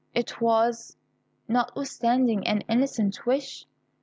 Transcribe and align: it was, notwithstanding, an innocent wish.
it 0.15 0.41
was, 0.41 0.97
notwithstanding, 1.47 2.47
an 2.47 2.63
innocent 2.67 3.23
wish. 3.27 3.67